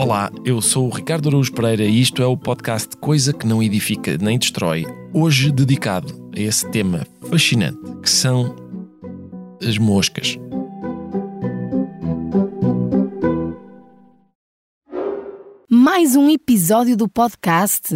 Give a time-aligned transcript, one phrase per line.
[0.00, 3.60] Olá, eu sou o Ricardo Araújo Pereira e isto é o podcast Coisa que não
[3.60, 8.54] edifica nem destrói, hoje dedicado a esse tema fascinante que são
[9.60, 10.38] as moscas.
[15.68, 17.92] Mais um episódio do podcast.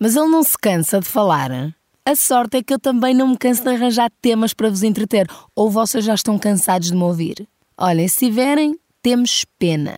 [0.00, 1.76] Mas ele não se cansa de falar.
[2.06, 5.28] A sorte é que eu também não me canso de arranjar temas para vos entreter,
[5.54, 7.46] ou vocês já estão cansados de me ouvir.
[7.76, 9.94] Olhem, se tiverem, temos pena.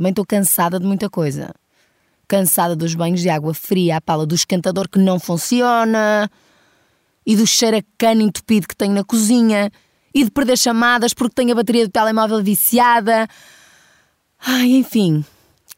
[0.00, 1.54] Também estou cansada de muita coisa.
[2.26, 6.30] Cansada dos banhos de água fria à pala do esquentador que não funciona,
[7.26, 9.70] e do cheiro a cano entupido que tenho na cozinha,
[10.14, 13.28] e de perder chamadas porque tenho a bateria do telemóvel viciada.
[14.40, 15.22] Ai, enfim,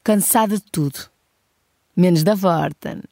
[0.05, 1.01] cansada de tudo.
[1.97, 3.03] Menos da Vorten.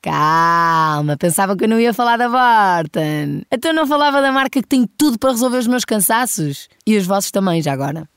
[0.00, 3.44] Calma, pensava que eu não ia falar da Vorten.
[3.52, 6.70] Então não falava da marca que tem tudo para resolver os meus cansaços.
[6.86, 8.08] E os vossos também, já agora.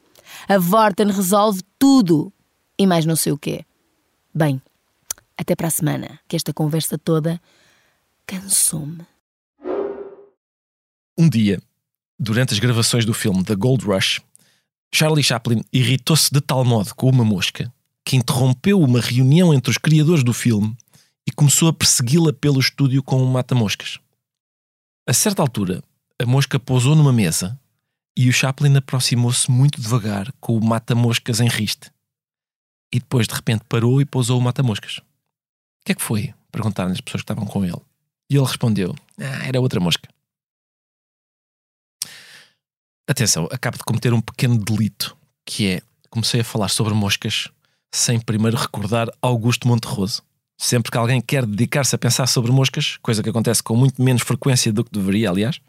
[0.48, 2.32] A Vorten resolve tudo.
[2.80, 3.66] E mais não sei o quê.
[4.34, 4.62] Bem,
[5.38, 7.42] até para a semana, que esta conversa toda
[8.26, 9.06] cansou-me.
[11.18, 11.60] Um dia,
[12.20, 14.22] durante as gravações do filme The Gold Rush,
[14.94, 17.74] Charlie Chaplin irritou-se de tal modo com uma mosca
[18.06, 20.76] que interrompeu uma reunião entre os criadores do filme
[21.28, 24.00] e começou a persegui-la pelo estúdio com um mata-moscas.
[25.06, 25.84] A certa altura,
[26.22, 27.60] a mosca pousou numa mesa
[28.16, 31.92] e o Chaplin aproximou-se muito devagar com o mata-moscas em riste.
[32.92, 34.98] E depois, de repente, parou e pousou o mata-moscas.
[34.98, 36.34] O que é que foi?
[36.52, 37.82] Perguntaram as pessoas que estavam com ele.
[38.30, 40.10] E ele respondeu: Ah, era outra mosca.
[43.10, 45.16] Atenção, acabo de cometer um pequeno delito,
[45.46, 47.50] que é comecei a falar sobre moscas
[47.94, 50.22] sem primeiro recordar Augusto Monterroso.
[50.58, 54.24] Sempre que alguém quer dedicar-se a pensar sobre moscas, coisa que acontece com muito menos
[54.24, 55.62] frequência do que deveria, aliás,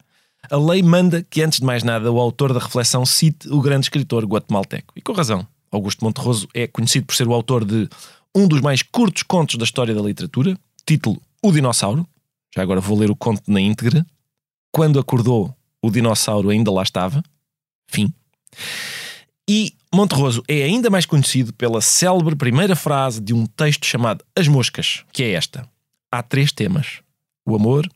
[0.50, 3.86] a lei manda que, antes de mais nada, o autor da reflexão cite o grande
[3.86, 4.94] escritor guatemalteco.
[4.96, 5.46] E com razão.
[5.70, 7.88] Augusto Monterroso é conhecido por ser o autor de
[8.34, 12.06] um dos mais curtos contos da história da literatura, título O Dinossauro.
[12.54, 14.06] Já agora vou ler o conto na íntegra.
[14.72, 17.22] Quando acordou, o dinossauro ainda lá estava.
[17.86, 18.12] Fim.
[19.48, 24.46] E Monterroso é ainda mais conhecido pela célebre primeira frase de um texto chamado As
[24.46, 25.68] Moscas, que é esta:
[26.12, 27.00] Há três temas:
[27.46, 27.90] o amor,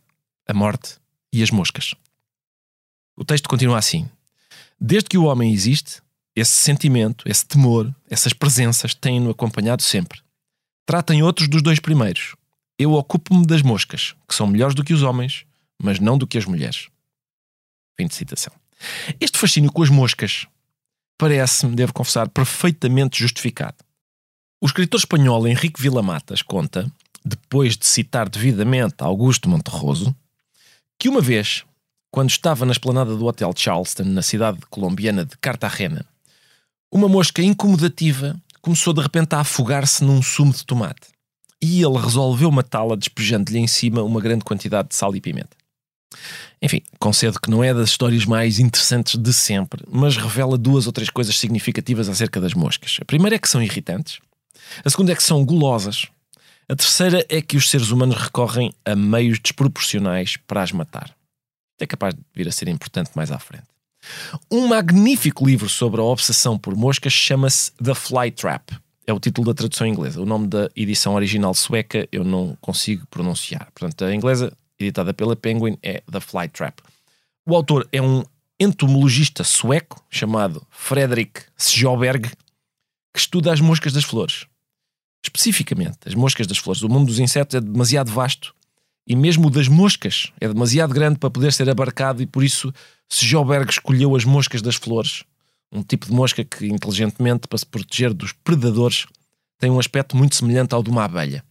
[0.49, 0.97] a morte
[1.33, 1.95] e as moscas.
[3.17, 4.09] O texto continua assim:
[4.81, 6.01] Desde que o homem existe,
[6.35, 10.21] esse sentimento, esse temor, essas presenças têm-no acompanhado sempre.
[10.87, 12.35] Tratem outros dos dois primeiros.
[12.79, 15.45] Eu ocupo-me das moscas, que são melhores do que os homens,
[15.81, 16.89] mas não do que as mulheres.
[17.97, 18.53] Fim de citação.
[19.21, 20.47] Este fascínio com as moscas
[21.19, 23.77] parece-me, devo confessar, perfeitamente justificado.
[24.61, 26.91] O escritor espanhol Henrique Villamatas conta,
[27.25, 30.17] depois de citar devidamente Augusto Monterroso,
[30.99, 31.65] que uma vez,
[32.11, 36.05] quando estava na esplanada do Hotel Charleston, na cidade colombiana de Cartagena,
[36.93, 41.09] uma mosca incomodativa começou de repente a afogar-se num sumo de tomate.
[41.61, 45.57] E ele resolveu matá-la despejando-lhe em cima uma grande quantidade de sal e pimenta.
[46.61, 50.93] Enfim, concedo que não é das histórias mais interessantes de sempre, mas revela duas ou
[50.93, 52.99] três coisas significativas acerca das moscas.
[53.01, 54.19] A primeira é que são irritantes,
[54.85, 56.09] a segunda é que são gulosas,
[56.69, 61.17] a terceira é que os seres humanos recorrem a meios desproporcionais para as matar.
[61.81, 63.72] É capaz de vir a ser importante mais à frente.
[64.51, 68.71] Um magnífico livro sobre a obsessão por moscas chama-se The Fly Trap.
[69.07, 70.21] É o título da tradução inglesa.
[70.21, 73.69] O nome da edição original sueca eu não consigo pronunciar.
[73.75, 76.81] Portanto, a inglesa editada pela Penguin, é The Fly Trap.
[77.47, 78.23] O autor é um
[78.59, 82.29] entomologista sueco chamado Fredrik Sjoberg,
[83.13, 84.47] que estuda as moscas das flores.
[85.25, 86.83] Especificamente, as moscas das flores.
[86.83, 88.55] O mundo dos insetos é demasiado vasto
[89.07, 92.73] e mesmo o das moscas é demasiado grande para poder ser abarcado e por isso
[93.09, 95.25] Sjoberg escolheu as moscas das flores,
[95.71, 99.07] um tipo de mosca que, inteligentemente, para se proteger dos predadores,
[99.59, 101.45] tem um aspecto muito semelhante ao de uma abelha.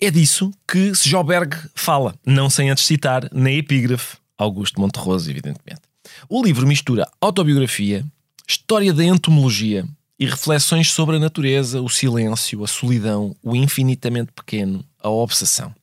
[0.00, 5.82] É disso que Sjoberg fala, não sem antes citar na epígrafe Augusto Monterroso, evidentemente.
[6.28, 8.04] O livro mistura autobiografia,
[8.46, 9.86] história da entomologia
[10.18, 15.74] e reflexões sobre a natureza, o silêncio, a solidão, o infinitamente pequeno, a obsessão.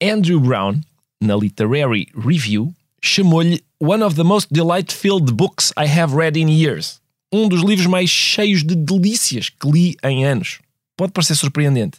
[0.00, 0.80] Andrew Brown,
[1.20, 2.72] na Literary Review,
[3.02, 7.00] chamou-lhe One of the most delight-filled books I have read in years.
[7.32, 10.60] Um dos livros mais cheios de delícias que li em anos.
[10.96, 11.98] Pode parecer surpreendente,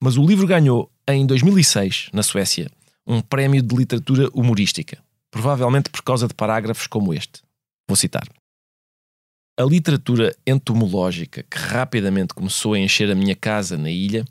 [0.00, 2.70] mas o livro ganhou em 2006, na Suécia,
[3.04, 4.98] um prémio de literatura humorística,
[5.28, 7.42] provavelmente por causa de parágrafos como este.
[7.88, 8.28] Vou citar.
[9.58, 14.24] A literatura entomológica que rapidamente começou a encher a minha casa na ilha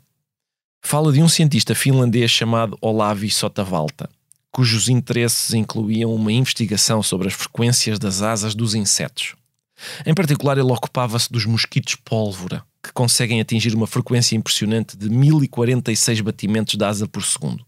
[0.82, 4.10] fala de um cientista finlandês chamado Olavi Sotavalta,
[4.50, 9.34] cujos interesses incluíam uma investigação sobre as frequências das asas dos insetos.
[10.04, 16.20] Em particular, ele ocupava-se dos mosquitos pólvora, que conseguem atingir uma frequência impressionante de 1046
[16.20, 17.64] batimentos de asa por segundo.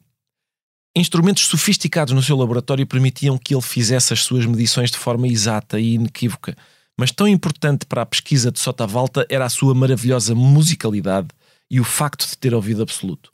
[0.94, 5.80] Instrumentos sofisticados no seu laboratório permitiam que ele fizesse as suas medições de forma exata
[5.80, 6.56] e inequívoca,
[6.96, 11.28] mas tão importante para a pesquisa de Sotavalta era a sua maravilhosa musicalidade
[11.74, 13.32] e o facto de ter ouvido absoluto.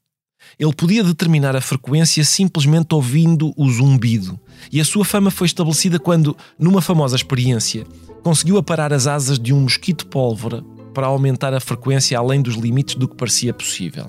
[0.58, 4.40] Ele podia determinar a frequência simplesmente ouvindo o zumbido,
[4.72, 7.86] e a sua fama foi estabelecida quando, numa famosa experiência,
[8.22, 10.64] conseguiu aparar as asas de um mosquito pólvora
[10.94, 14.08] para aumentar a frequência além dos limites do que parecia possível.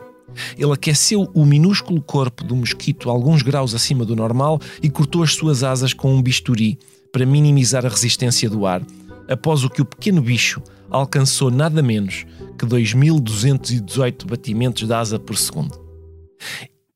[0.58, 5.34] Ele aqueceu o minúsculo corpo do mosquito alguns graus acima do normal e cortou as
[5.34, 6.80] suas asas com um bisturi
[7.12, 8.82] para minimizar a resistência do ar,
[9.28, 12.26] após o que o pequeno bicho alcançou nada menos
[12.58, 15.80] que 2.218 batimentos de asa por segundo.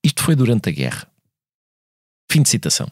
[0.03, 1.07] Isto foi durante a guerra.
[2.31, 2.88] Fim de citação.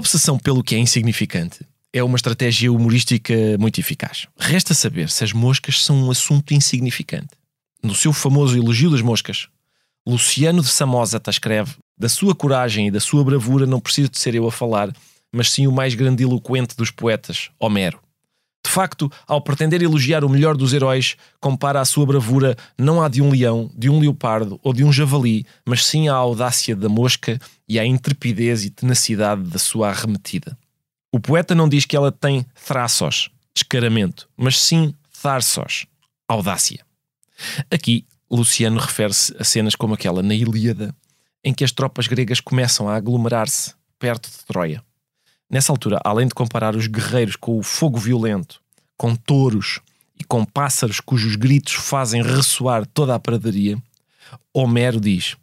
[0.00, 1.60] Obsessão pelo que é insignificante
[1.92, 4.26] é uma estratégia humorística muito eficaz.
[4.38, 7.28] Resta saber se as moscas são um assunto insignificante.
[7.82, 9.48] No seu famoso elogio das moscas,
[10.06, 14.34] Luciano de Samosata escreve: Da sua coragem e da sua bravura não preciso de ser
[14.34, 14.90] eu a falar,
[15.30, 18.00] mas sim o mais grandiloquente dos poetas, Homero.
[18.64, 23.08] De facto, ao pretender elogiar o melhor dos heróis, compara a sua bravura não à
[23.08, 26.88] de um leão, de um leopardo ou de um javali, mas sim à audácia da
[26.88, 30.56] mosca e à intrepidez e tenacidade da sua arremetida.
[31.12, 35.86] O poeta não diz que ela tem thrasos, descaramento, mas sim tharsos,
[36.28, 36.84] audácia.
[37.70, 40.94] Aqui, Luciano refere-se a cenas como aquela na Ilíada,
[41.42, 44.84] em que as tropas gregas começam a aglomerar-se perto de Troia.
[45.50, 48.62] Nessa altura, além de comparar os guerreiros com o fogo violento,
[48.96, 49.80] com touros
[50.18, 53.76] e com pássaros cujos gritos fazem ressoar toda a pradaria,
[54.54, 55.36] Homero diz: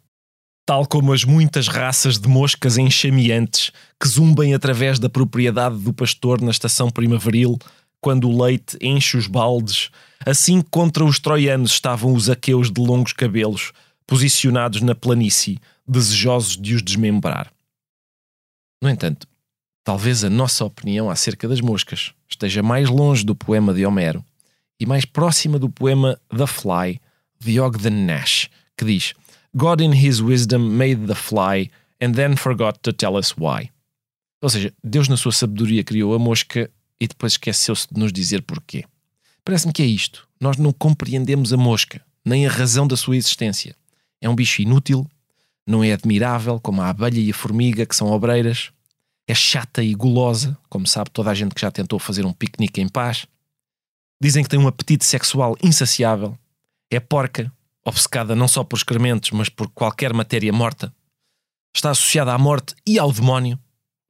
[0.64, 3.70] Tal como as muitas raças de moscas enxameantes
[4.00, 7.58] que zumbem através da propriedade do pastor na estação primaveril,
[8.00, 9.90] quando o leite enche os baldes,
[10.24, 13.72] assim contra os troianos estavam os aqueus de longos cabelos,
[14.06, 17.52] posicionados na planície, desejosos de os desmembrar.
[18.80, 19.26] No entanto,
[19.88, 24.22] Talvez a nossa opinião acerca das moscas esteja mais longe do poema de Homero
[24.78, 27.00] e mais próxima do poema The Fly
[27.40, 29.14] de Ogden Nash, que diz:
[29.56, 31.70] God in his wisdom made the fly
[32.02, 33.70] and then forgot to tell us why.
[34.42, 36.70] Ou seja, Deus na sua sabedoria criou a mosca
[37.00, 38.84] e depois esqueceu-se de nos dizer porquê.
[39.42, 40.28] Parece-me que é isto.
[40.38, 43.74] Nós não compreendemos a mosca, nem a razão da sua existência.
[44.20, 45.10] É um bicho inútil,
[45.66, 48.70] não é admirável como a abelha e a formiga, que são obreiras
[49.28, 52.80] é chata e gulosa, como sabe toda a gente que já tentou fazer um piquenique
[52.80, 53.26] em paz.
[54.20, 56.36] Dizem que tem um apetite sexual insaciável.
[56.90, 57.52] É porca,
[57.84, 60.92] obcecada não só por excrementos, mas por qualquer matéria morta.
[61.76, 63.58] Está associada à morte e ao demónio.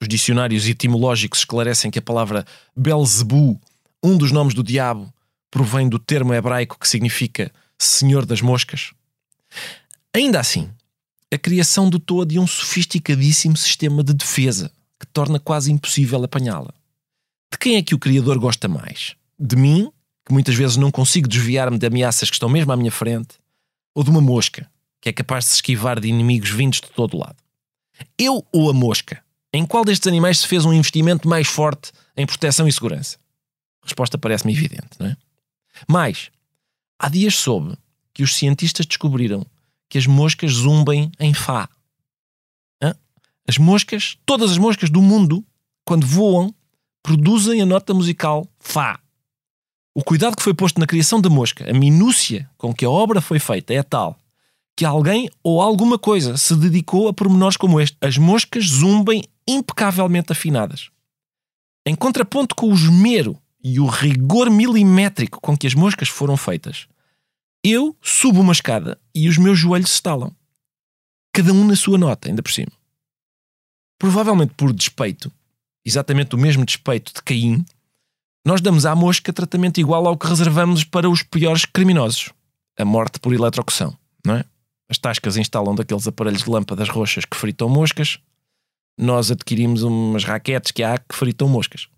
[0.00, 3.61] Os dicionários etimológicos esclarecem que a palavra Belzebu,
[4.00, 5.12] um dos nomes do diabo,
[5.50, 8.93] provém do termo hebraico que significa Senhor das Moscas.
[10.14, 10.71] Ainda assim,
[11.35, 16.73] a criação dotou-a de um sofisticadíssimo sistema de defesa que torna quase impossível apanhá-la.
[17.50, 19.14] De quem é que o Criador gosta mais?
[19.38, 19.90] De mim,
[20.26, 23.37] que muitas vezes não consigo desviar-me de ameaças que estão mesmo à minha frente,
[23.95, 27.17] ou de uma mosca, que é capaz de se esquivar de inimigos vindos de todo
[27.17, 27.37] lado?
[28.19, 29.23] Eu ou a mosca?
[29.52, 33.17] Em qual destes animais se fez um investimento mais forte em proteção e segurança?
[33.83, 35.17] A resposta parece-me evidente, não é?
[35.88, 36.31] Mas,
[36.99, 37.76] há dias soube
[38.12, 39.47] que os cientistas descobriram
[39.88, 41.69] que as moscas zumbem em Fá.
[43.49, 45.43] As moscas, todas as moscas do mundo,
[45.83, 46.55] quando voam,
[47.02, 49.00] produzem a nota musical Fá.
[49.95, 53.23] O cuidado que foi posto na criação da mosca, a minúcia com que a obra
[53.23, 54.19] foi feita é tal
[54.76, 57.97] que alguém ou alguma coisa se dedicou a pormenores como este.
[58.00, 60.90] As moscas zumbem impecavelmente afinadas.
[61.85, 66.87] Em contraponto com o esmero e o rigor milimétrico com que as moscas foram feitas,
[67.64, 70.31] eu subo uma escada e os meus joelhos se estalam.
[71.33, 72.77] Cada um na sua nota, ainda por cima
[73.99, 75.31] provavelmente por despeito,
[75.85, 77.64] exatamente o mesmo despeito de Caim,
[78.45, 82.31] nós damos à mosca tratamento igual ao que reservamos para os piores criminosos:
[82.78, 84.45] a morte por eletrocução, não é?
[84.88, 88.19] As tascas instalam daqueles aparelhos de lâmpadas roxas que fritam moscas,
[88.97, 91.88] nós adquirimos umas raquetes que há que fritam moscas.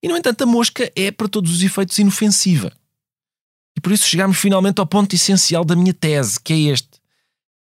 [0.00, 2.72] E no entanto, a mosca é, para todos os efeitos, inofensiva.
[3.76, 7.00] E por isso chegamos finalmente ao ponto essencial da minha tese, que é este: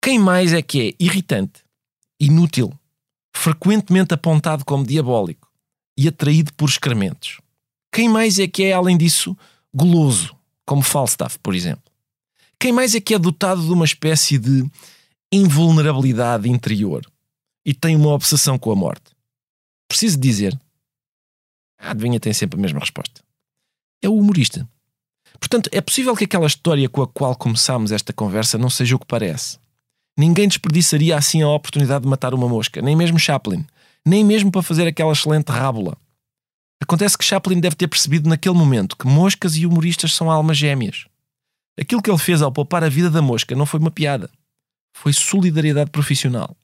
[0.02, 1.64] quem mais é que é irritante,
[2.20, 2.78] inútil
[3.36, 5.52] frequentemente apontado como diabólico
[5.98, 7.40] e atraído por excrementos.
[7.92, 9.38] Quem mais é que é, além disso,
[9.74, 11.84] goloso, como Falstaff, por exemplo?
[12.60, 14.66] Quem mais é que é dotado de uma espécie de
[15.32, 17.06] invulnerabilidade interior
[17.66, 19.12] e tem uma obsessão com a morte?
[19.88, 20.60] Preciso dizer.
[21.78, 23.22] A adivinha tem sempre a mesma resposta.
[24.02, 24.68] É o humorista.
[25.40, 29.00] Portanto, é possível que aquela história com a qual começámos esta conversa não seja o
[29.00, 29.60] que parece.
[30.18, 33.66] Ninguém desperdiçaria assim a oportunidade de matar uma mosca, nem mesmo Chaplin,
[34.06, 35.98] nem mesmo para fazer aquela excelente rábula.
[36.82, 41.06] Acontece que Chaplin deve ter percebido naquele momento que moscas e humoristas são almas gêmeas.
[41.80, 44.30] Aquilo que ele fez ao poupar a vida da mosca não foi uma piada,
[44.96, 46.56] foi solidariedade profissional.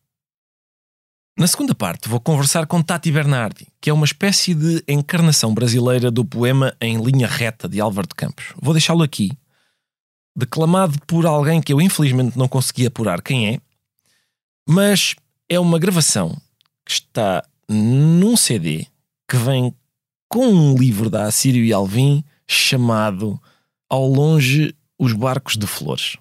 [1.38, 6.12] Na segunda parte, vou conversar com Tati Bernardi, que é uma espécie de encarnação brasileira
[6.12, 8.53] do poema Em Linha Reta de Álvaro de Campos.
[8.62, 9.31] Vou deixá-lo aqui,
[10.36, 13.60] declamado por alguém que eu infelizmente não consegui apurar quem é,
[14.68, 15.16] mas
[15.50, 16.40] é uma gravação
[16.86, 18.88] que está num CD
[19.28, 19.76] que vem
[20.28, 23.42] com um livro da Assírio e Alvim chamado
[23.90, 26.18] Ao Longe os Barcos de Flores.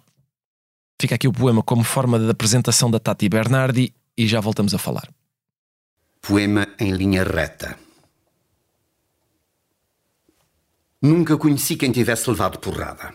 [1.01, 4.79] Fica aqui o poema como forma de apresentação da Tati Bernardi e já voltamos a
[4.79, 5.09] falar.
[6.21, 7.79] Poema em linha reta.
[11.01, 13.15] Nunca conheci quem tivesse levado porrada.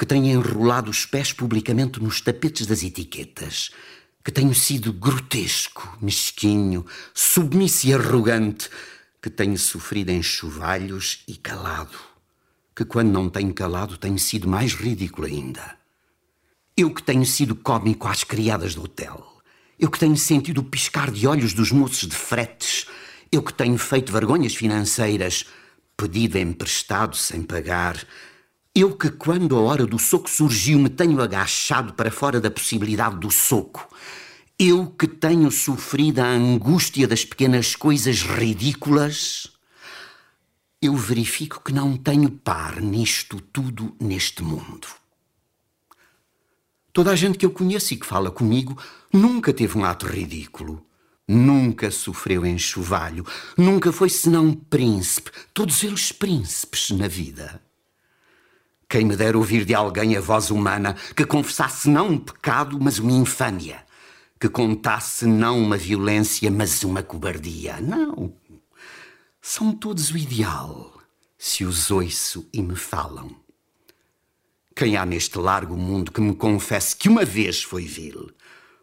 [0.00, 3.70] que tenho enrolado os pés publicamente nos tapetes das etiquetas,
[4.24, 8.70] que tenho sido grotesco, mesquinho, submisso e arrogante,
[9.20, 11.98] que tenho sofrido em chuvalhos e calado,
[12.74, 15.76] que quando não tenho calado tenho sido mais ridículo ainda.
[16.74, 19.42] Eu que tenho sido cómico às criadas do hotel,
[19.78, 22.86] eu que tenho sentido o piscar de olhos dos moços de fretes,
[23.30, 25.44] eu que tenho feito vergonhas financeiras,
[25.94, 28.02] pedido emprestado sem pagar,
[28.74, 33.16] eu que, quando a hora do soco surgiu, me tenho agachado para fora da possibilidade
[33.16, 33.88] do soco.
[34.58, 39.48] Eu que tenho sofrido a angústia das pequenas coisas ridículas.
[40.80, 44.86] Eu verifico que não tenho par nisto tudo neste mundo.
[46.92, 48.80] Toda a gente que eu conheço e que fala comigo
[49.12, 50.86] nunca teve um ato ridículo.
[51.26, 53.24] Nunca sofreu enxovalho.
[53.56, 55.30] Nunca foi senão príncipe.
[55.52, 57.60] Todos eles príncipes na vida.
[58.90, 62.98] Quem me dera ouvir de alguém a voz humana que confessasse não um pecado, mas
[62.98, 63.86] uma infâmia.
[64.40, 67.80] Que contasse não uma violência, mas uma cobardia.
[67.80, 68.34] Não.
[69.40, 70.92] São todos o ideal,
[71.38, 73.30] se os ouço e me falam.
[74.74, 78.32] Quem há neste largo mundo que me confesse que uma vez foi vil?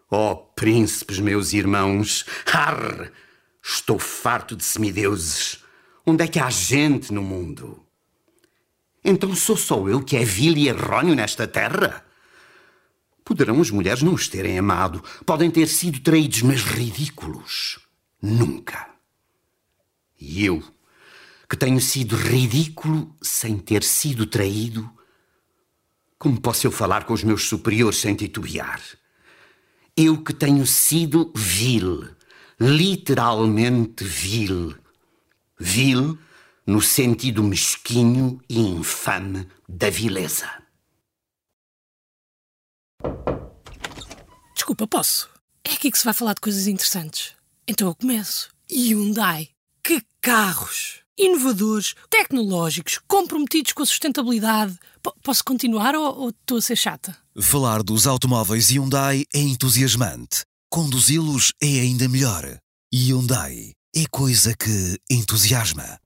[0.10, 3.12] Oh, príncipes, meus irmãos, ar!
[3.62, 5.62] Estou farto de semideuses.
[6.06, 7.86] Onde é que há gente no mundo?
[9.04, 12.06] Então sou só eu que é vil e errôneo nesta terra?
[13.24, 17.80] Poderão as mulheres não os terem amado, podem ter sido traídos, mas ridículos.
[18.22, 18.89] Nunca.
[20.20, 20.63] E eu,
[21.50, 24.89] que tenho sido ridículo sem ter sido traído,
[26.18, 28.82] como posso eu falar com os meus superiores sem titubear?
[29.96, 32.08] Eu que tenho sido vil,
[32.60, 34.75] literalmente vil.
[35.60, 36.18] Vil
[36.68, 40.48] no sentido mesquinho e infame da vileza.
[44.54, 45.30] Desculpa, posso?
[45.64, 47.34] É aqui que se vai falar de coisas interessantes.
[47.66, 48.50] Então eu começo.
[48.70, 49.50] Hyundai.
[49.82, 51.00] Que carros!
[51.18, 54.78] Inovadores, tecnológicos, comprometidos com a sustentabilidade.
[55.02, 57.18] P posso continuar ou, ou estou a ser chata?
[57.42, 60.42] Falar dos automóveis Hyundai é entusiasmante.
[60.70, 62.60] Conduzi-los é ainda melhor.
[62.94, 65.98] Hyundai é coisa que entusiasma.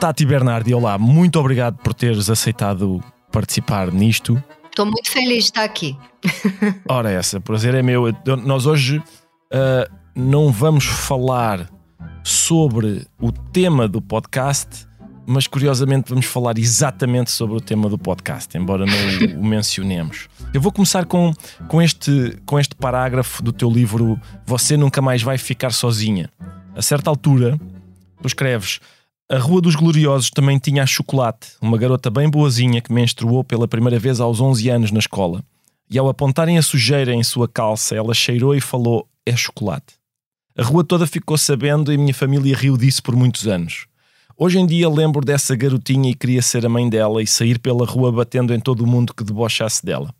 [0.00, 4.42] Tati Bernardi, olá, muito obrigado por teres aceitado participar nisto.
[4.64, 5.94] Estou muito feliz de estar aqui.
[6.88, 8.04] Ora, essa, prazer é meu.
[8.42, 11.68] Nós hoje uh, não vamos falar
[12.24, 14.86] sobre o tema do podcast,
[15.26, 20.28] mas curiosamente vamos falar exatamente sobre o tema do podcast, embora não o mencionemos.
[20.54, 21.30] Eu vou começar com,
[21.68, 26.30] com, este, com este parágrafo do teu livro Você Nunca Mais Vai Ficar Sozinha.
[26.74, 27.60] A certa altura,
[28.22, 28.80] tu escreves.
[29.32, 33.68] A Rua dos Gloriosos também tinha a Chocolate, uma garota bem boazinha que menstruou pela
[33.68, 35.44] primeira vez aos 11 anos na escola.
[35.88, 39.94] E ao apontarem a sujeira em sua calça, ela cheirou e falou: É chocolate.
[40.58, 43.86] A rua toda ficou sabendo e minha família riu disso por muitos anos.
[44.36, 47.86] Hoje em dia lembro dessa garotinha e queria ser a mãe dela e sair pela
[47.86, 50.12] rua batendo em todo o mundo que debochasse dela.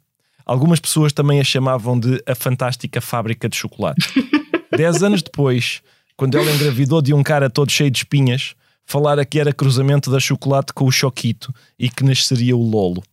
[0.46, 4.06] Algumas pessoas também a chamavam de a fantástica fábrica de chocolate.
[4.70, 5.82] Dez anos depois,
[6.16, 8.54] quando ela engravidou de um cara todo cheio de espinhas,
[8.90, 13.04] falara que era cruzamento da chocolate com o choquito e que nasceria o Lolo.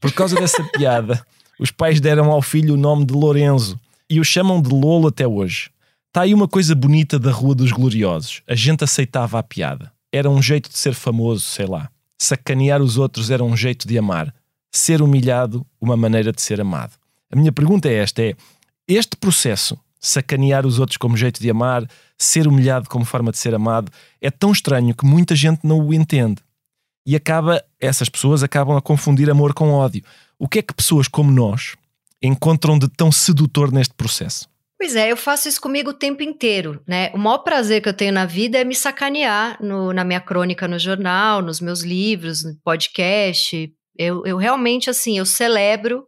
[0.00, 1.22] Por causa dessa piada,
[1.60, 5.28] os pais deram ao filho o nome de Lorenzo e o chamam de Lolo até
[5.28, 5.70] hoje.
[6.06, 8.40] Está aí uma coisa bonita da Rua dos Gloriosos.
[8.48, 9.92] A gente aceitava a piada.
[10.10, 11.90] Era um jeito de ser famoso, sei lá.
[12.18, 14.34] Sacanear os outros era um jeito de amar.
[14.72, 16.92] Ser humilhado, uma maneira de ser amado.
[17.30, 18.34] A minha pergunta é esta: é
[18.88, 21.86] este processo, sacanear os outros como jeito de amar,
[22.18, 25.94] ser humilhado como forma de ser amado, é tão estranho que muita gente não o
[25.94, 26.42] entende.
[27.06, 30.02] E acaba, essas pessoas acabam a confundir amor com ódio.
[30.38, 31.74] O que é que pessoas como nós
[32.22, 34.48] encontram de tão sedutor neste processo?
[34.78, 37.10] Pois é, eu faço isso comigo o tempo inteiro, né?
[37.12, 40.68] O maior prazer que eu tenho na vida é me sacanear no, na minha crônica
[40.68, 43.72] no jornal, nos meus livros, no podcast.
[43.96, 46.04] Eu, eu realmente, assim, eu celebro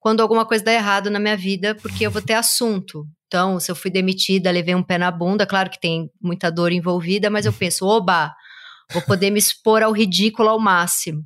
[0.00, 3.06] quando alguma coisa dá errado na minha vida, porque eu vou ter assunto.
[3.28, 6.72] Então, se eu fui demitida, levei um pé na bunda, claro que tem muita dor
[6.72, 8.34] envolvida, mas eu penso, oba,
[8.90, 11.22] vou poder me expor ao ridículo ao máximo.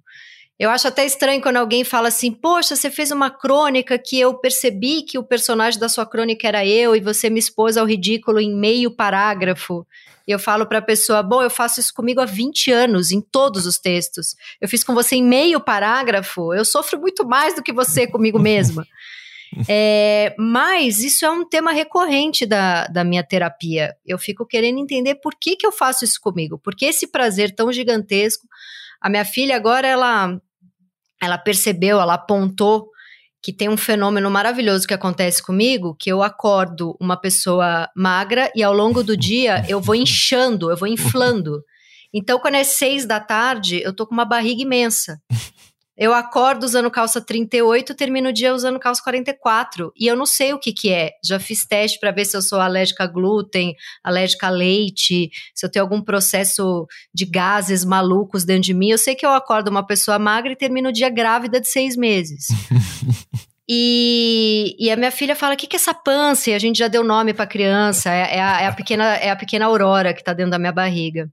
[0.58, 4.34] Eu acho até estranho quando alguém fala assim: Poxa, você fez uma crônica que eu
[4.34, 8.38] percebi que o personagem da sua crônica era eu e você me expôs ao ridículo
[8.38, 9.84] em meio parágrafo.
[10.26, 13.20] E eu falo para a pessoa: Bom, eu faço isso comigo há 20 anos, em
[13.20, 14.36] todos os textos.
[14.60, 16.54] Eu fiz com você em meio parágrafo.
[16.54, 18.86] Eu sofro muito mais do que você comigo mesma.
[19.68, 23.94] É, mas isso é um tema recorrente da, da minha terapia.
[24.04, 26.58] Eu fico querendo entender por que, que eu faço isso comigo.
[26.58, 28.46] Porque esse prazer tão gigantesco.
[29.00, 30.40] A minha filha agora, ela
[31.20, 32.90] ela percebeu, ela apontou
[33.40, 38.62] que tem um fenômeno maravilhoso que acontece comigo, que eu acordo uma pessoa magra e
[38.62, 41.62] ao longo do dia eu vou inchando, eu vou inflando.
[42.14, 45.20] Então, quando é seis da tarde, eu tô com uma barriga imensa.
[45.96, 49.92] Eu acordo usando calça 38, termino o dia usando calça 44.
[49.94, 51.12] E eu não sei o que que é.
[51.22, 55.66] Já fiz teste para ver se eu sou alérgica a glúten, alérgica a leite, se
[55.66, 58.90] eu tenho algum processo de gases malucos dentro de mim.
[58.90, 61.96] Eu sei que eu acordo uma pessoa magra e termino o dia grávida de seis
[61.96, 62.46] meses.
[63.68, 66.50] E, e, a minha filha fala: o que, que é essa pança?
[66.50, 69.16] E a gente já deu nome para a criança, é, é, a, é, a pequena,
[69.16, 71.30] é a pequena Aurora que está dentro da minha barriga.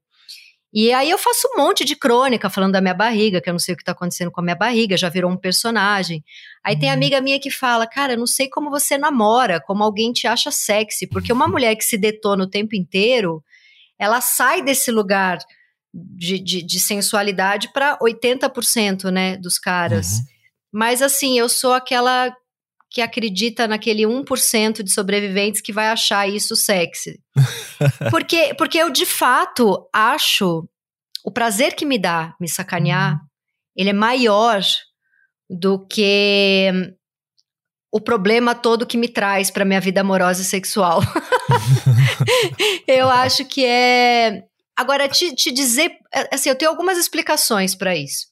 [0.71, 3.60] E aí eu faço um monte de crônica falando da minha barriga, que eu não
[3.60, 6.23] sei o que tá acontecendo com a minha barriga, já virou um personagem.
[6.63, 6.79] Aí uhum.
[6.79, 10.27] tem amiga minha que fala, cara, eu não sei como você namora, como alguém te
[10.27, 13.43] acha sexy, porque uma mulher que se detona o tempo inteiro,
[13.97, 15.39] ela sai desse lugar
[15.91, 20.12] de, de, de sensualidade para 80%, né, dos caras.
[20.12, 20.23] Uhum.
[20.71, 22.32] Mas assim, eu sou aquela
[22.91, 27.19] que acredita naquele 1% de sobreviventes que vai achar isso sexy.
[28.10, 30.67] porque, porque eu, de fato, acho
[31.23, 33.19] o prazer que me dá me sacanear, uhum.
[33.75, 34.62] ele é maior
[35.49, 36.71] do que
[37.91, 41.02] o problema todo que me traz para minha vida amorosa e sexual.
[42.88, 44.43] eu acho que é.
[44.75, 45.91] Agora, te, te dizer.
[46.32, 48.28] Assim, eu tenho algumas explicações para isso.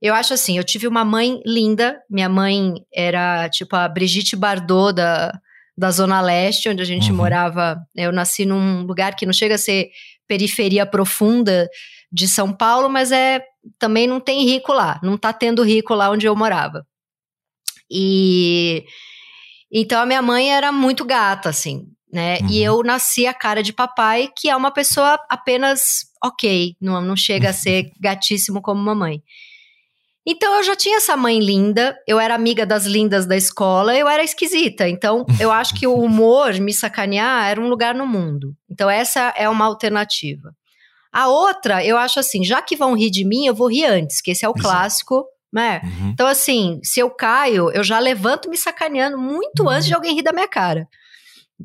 [0.00, 2.00] Eu acho assim, eu tive uma mãe linda.
[2.08, 5.32] Minha mãe era tipo a Brigitte Bardot da,
[5.76, 7.16] da Zona Leste, onde a gente uhum.
[7.16, 7.80] morava.
[7.96, 9.90] Eu nasci num lugar que não chega a ser
[10.26, 11.68] periferia profunda
[12.12, 13.42] de São Paulo, mas é
[13.78, 16.86] também não tem rico lá, não tá tendo rico lá onde eu morava.
[17.90, 18.84] E
[19.72, 22.38] então a minha mãe era muito gata, assim, né?
[22.38, 22.48] Uhum.
[22.50, 27.16] E eu nasci a cara de papai, que é uma pessoa apenas ok, não, não
[27.16, 29.22] chega a ser gatíssimo como mamãe.
[30.30, 34.06] Então eu já tinha essa mãe linda, eu era amiga das lindas da escola, eu
[34.06, 34.86] era esquisita.
[34.86, 38.54] Então eu acho que o humor, me sacanear, era um lugar no mundo.
[38.70, 40.54] Então essa é uma alternativa.
[41.10, 44.20] A outra, eu acho assim, já que vão rir de mim, eu vou rir antes,
[44.20, 45.80] que esse é o clássico, né?
[45.82, 46.10] Uhum.
[46.10, 49.70] Então assim, se eu caio, eu já levanto me sacaneando muito uhum.
[49.70, 50.86] antes de alguém rir da minha cara.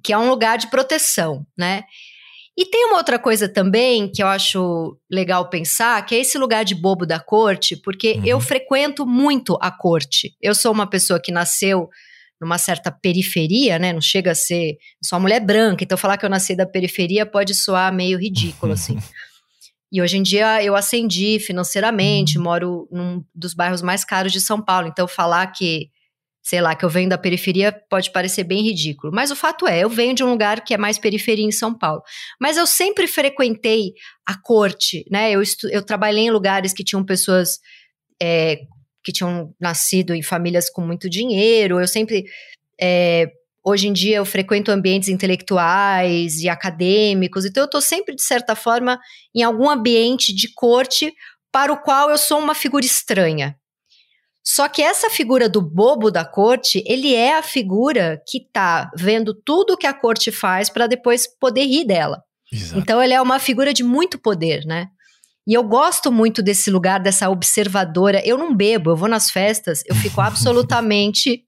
[0.01, 1.83] Que é um lugar de proteção, né?
[2.57, 6.63] E tem uma outra coisa também que eu acho legal pensar, que é esse lugar
[6.63, 8.25] de bobo da corte, porque uhum.
[8.25, 10.35] eu frequento muito a corte.
[10.39, 11.89] Eu sou uma pessoa que nasceu
[12.39, 13.91] numa certa periferia, né?
[13.91, 14.77] Não chega a ser.
[15.03, 18.73] Sou uma mulher branca, então falar que eu nasci da periferia pode soar meio ridículo,
[18.73, 18.97] assim.
[19.95, 22.43] E hoje em dia eu ascendi financeiramente, uhum.
[22.43, 24.87] moro num dos bairros mais caros de São Paulo.
[24.87, 25.91] Então falar que
[26.43, 29.13] sei lá, que eu venho da periferia pode parecer bem ridículo.
[29.13, 31.73] Mas o fato é, eu venho de um lugar que é mais periferia em São
[31.73, 32.03] Paulo.
[32.39, 33.93] Mas eu sempre frequentei
[34.25, 35.31] a corte, né?
[35.31, 37.59] Eu, eu trabalhei em lugares que tinham pessoas
[38.21, 38.59] é,
[39.01, 41.79] que tinham nascido em famílias com muito dinheiro.
[41.79, 42.25] Eu sempre.
[42.79, 43.31] É,
[43.63, 48.53] hoje em dia eu frequento ambientes intelectuais e acadêmicos, então eu estou sempre, de certa
[48.55, 48.99] forma,
[49.33, 51.13] em algum ambiente de corte
[51.49, 53.57] para o qual eu sou uma figura estranha.
[54.43, 59.33] Só que essa figura do bobo da corte, ele é a figura que está vendo
[59.33, 62.21] tudo que a corte faz para depois poder rir dela.
[62.51, 62.79] Exato.
[62.79, 64.89] Então ele é uma figura de muito poder, né?
[65.47, 68.21] E eu gosto muito desse lugar, dessa observadora.
[68.25, 71.43] Eu não bebo, eu vou nas festas, eu fico absolutamente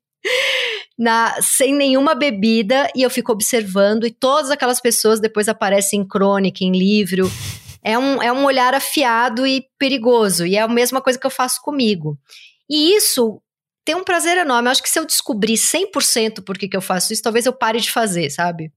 [0.97, 4.05] na, sem nenhuma bebida e eu fico observando.
[4.05, 7.29] E todas aquelas pessoas depois aparecem em crônica, em livro.
[7.83, 10.45] É um, é um olhar afiado e perigoso.
[10.45, 12.17] E é a mesma coisa que eu faço comigo.
[12.69, 13.41] E isso
[13.85, 14.67] tem um prazer enorme.
[14.67, 17.53] Eu acho que se eu descobrir 100% por que, que eu faço isso, talvez eu
[17.53, 18.71] pare de fazer, sabe?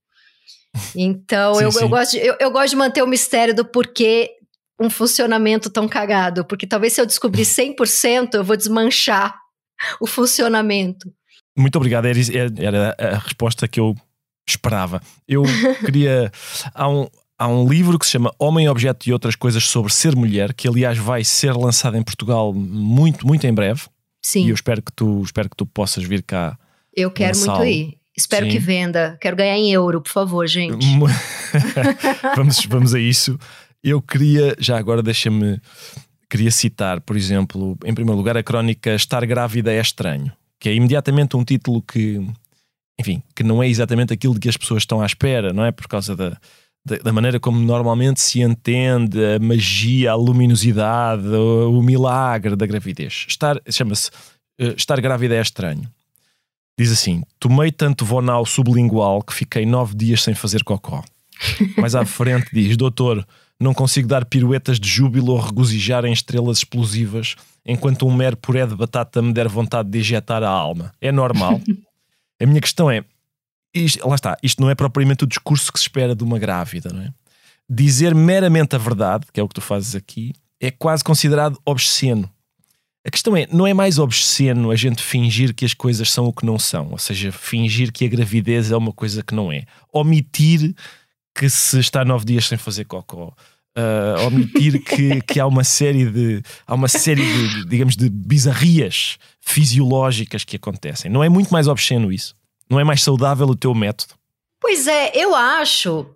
[0.94, 1.80] Então, sim, eu, sim.
[1.82, 4.30] Eu, gosto de, eu, eu, gosto de manter o mistério do porquê
[4.80, 9.34] um funcionamento tão cagado, porque talvez se eu descobrir 100%, eu vou desmanchar
[10.00, 11.12] o funcionamento.
[11.56, 13.94] Muito obrigado, era a resposta que eu
[14.46, 15.00] esperava.
[15.26, 15.42] Eu
[15.84, 16.30] queria.
[16.72, 20.16] Há um, há um livro que se chama Homem, Objeto e Outras Coisas sobre Ser
[20.16, 23.82] Mulher, que aliás vai ser lançado em Portugal muito, muito em breve.
[24.20, 24.46] Sim.
[24.46, 26.58] E eu espero que tu, espero que tu possas vir cá.
[26.94, 27.96] Eu quero muito ir.
[28.16, 28.52] Espero Sim.
[28.52, 29.16] que venda.
[29.20, 30.84] Quero ganhar em euro, por favor, gente.
[32.34, 33.38] vamos, vamos a isso.
[33.82, 35.60] Eu queria, já agora deixa-me,
[36.28, 40.74] queria citar, por exemplo, em primeiro lugar, a crónica Estar Grávida é Estranho, que é
[40.74, 42.20] imediatamente um título que,
[42.98, 45.70] enfim, que não é exatamente aquilo de que as pessoas estão à espera, não é?
[45.70, 46.36] Por causa da,
[46.84, 53.26] da, maneira como normalmente se entende a magia, a luminosidade, o, o milagre da gravidez.
[53.28, 54.10] Estar, chama-se
[54.60, 55.88] uh, Estar Grávida é Estranho.
[56.78, 61.02] Diz assim: Tomei tanto vonal sublingual que fiquei nove dias sem fazer cocó.
[61.76, 63.26] Mais à frente diz: Doutor,
[63.60, 67.34] não consigo dar piruetas de júbilo ou regozijar em estrelas explosivas
[67.66, 70.92] enquanto um mero puré de batata me der vontade de ejetar a alma.
[71.00, 71.60] É normal?
[72.40, 73.04] a minha questão é:
[73.80, 76.90] isto, lá está, isto não é propriamente o discurso que se espera de uma grávida,
[76.92, 77.12] não é?
[77.68, 82.30] Dizer meramente a verdade, que é o que tu fazes aqui, é quase considerado obsceno.
[83.06, 86.32] A questão é, não é mais obsceno a gente fingir que as coisas são o
[86.32, 89.64] que não são, ou seja, fingir que a gravidez é uma coisa que não é.
[89.92, 90.74] Omitir
[91.34, 93.32] que se está nove dias sem fazer cocó.
[93.78, 99.18] Uh, omitir que, que há uma série de há uma série de, digamos de bizarrias
[99.40, 101.10] fisiológicas que acontecem.
[101.10, 102.34] Não é muito mais obsceno isso?
[102.70, 104.14] Não é mais saudável o teu método?
[104.60, 106.06] Pois é, eu acho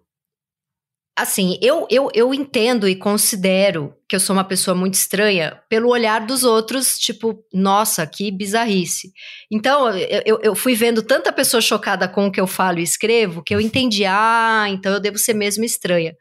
[1.17, 5.91] assim, eu, eu, eu entendo e considero que eu sou uma pessoa muito estranha pelo
[5.91, 9.13] olhar dos outros, tipo, nossa, que bizarrice.
[9.51, 9.91] Então,
[10.25, 13.55] eu, eu fui vendo tanta pessoa chocada com o que eu falo e escrevo que
[13.55, 16.17] eu entendi, ah, então eu devo ser mesmo estranha.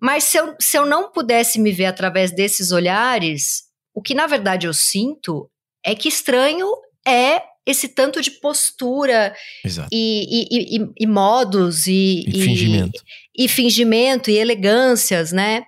[0.00, 3.62] Mas se eu, se eu não pudesse me ver através desses olhares,
[3.94, 5.50] o que na verdade eu sinto
[5.84, 6.68] é que estranho
[7.06, 13.02] é esse tanto de postura e, e, e, e, modos e, fingimento.
[13.36, 15.62] E, fingimento e elegâncias, né?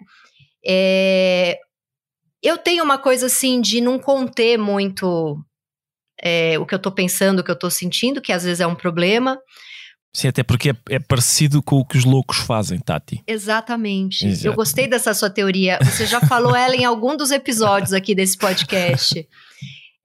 [0.66, 1.58] É,
[2.42, 5.38] eu tenho uma coisa assim de não conter muito
[6.22, 8.66] é, o que eu tô pensando, o que eu tô sentindo, que às vezes é
[8.66, 9.38] um problema.
[10.12, 13.20] Sim, até porque é, é, parecido com o que os loucos fazem, Tati.
[13.26, 14.26] Exatamente.
[14.26, 14.46] Exato.
[14.46, 15.78] Eu gostei dessa sua teoria.
[15.82, 19.26] Você já falou ela em algum dos episódios aqui desse podcast.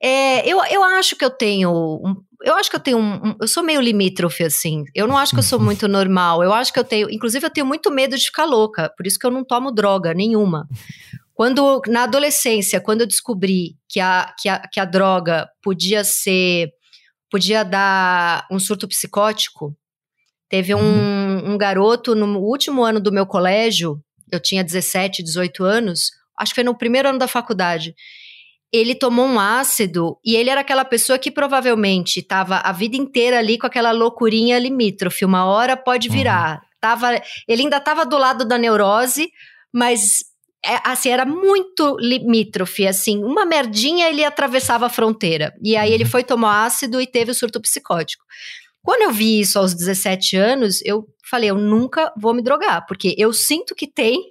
[0.01, 1.71] É, eu, eu acho que eu tenho.
[1.71, 4.85] Um, eu acho que eu tenho um, um, Eu sou meio limítrofe, assim.
[4.95, 6.41] Eu não acho que eu sou muito normal.
[6.41, 7.09] Eu acho que eu tenho.
[7.09, 8.91] Inclusive, eu tenho muito medo de ficar louca.
[8.95, 10.67] Por isso que eu não tomo droga nenhuma.
[11.33, 16.69] Quando, na adolescência, quando eu descobri que a, que a, que a droga podia ser.
[17.29, 19.75] podia dar um surto psicótico,
[20.47, 21.53] teve um, uhum.
[21.53, 26.55] um garoto no último ano do meu colégio, eu tinha 17, 18 anos, acho que
[26.55, 27.93] foi no primeiro ano da faculdade
[28.71, 33.39] ele tomou um ácido e ele era aquela pessoa que provavelmente estava a vida inteira
[33.39, 36.13] ali com aquela loucurinha limítrofe, uma hora pode uhum.
[36.13, 36.53] virar.
[36.53, 36.69] Uhum.
[36.79, 39.29] Tava, ele ainda estava do lado da neurose,
[39.73, 40.23] mas
[40.63, 45.53] é, assim, era muito limítrofe, assim, uma merdinha ele atravessava a fronteira.
[45.63, 46.09] E aí ele uhum.
[46.09, 48.23] foi tomar ácido e teve o surto psicótico.
[48.81, 53.13] Quando eu vi isso aos 17 anos, eu falei, eu nunca vou me drogar, porque
[53.17, 54.21] eu sinto que tem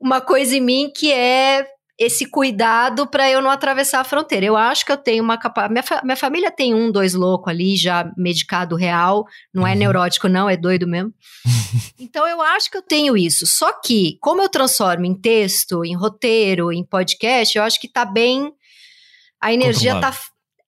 [0.00, 1.66] uma coisa em mim que é
[2.02, 4.44] esse cuidado para eu não atravessar a fronteira.
[4.44, 5.72] Eu acho que eu tenho uma capacidade.
[5.72, 9.24] Minha, fa minha família tem um, dois louco ali, já medicado real.
[9.54, 9.78] Não é uhum.
[9.78, 11.14] neurótico, não, é doido mesmo.
[11.98, 13.46] então eu acho que eu tenho isso.
[13.46, 18.04] Só que, como eu transformo em texto, em roteiro, em podcast, eu acho que tá
[18.04, 18.52] bem.
[19.40, 20.12] A energia tá.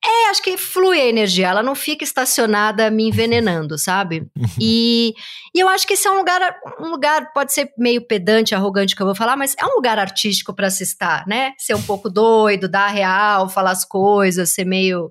[0.07, 4.27] É, acho que flui a energia, ela não fica estacionada me envenenando, sabe?
[4.61, 5.15] E,
[5.55, 6.41] e eu acho que esse é um lugar,
[6.79, 9.99] um lugar, pode ser meio pedante, arrogante que eu vou falar, mas é um lugar
[9.99, 11.53] artístico para se estar, né?
[11.57, 15.11] Ser um pouco doido, dar real, falar as coisas, ser meio.